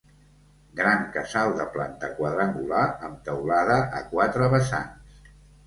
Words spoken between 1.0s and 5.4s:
casal de planta quadrangular amb teulada a quatre vessants.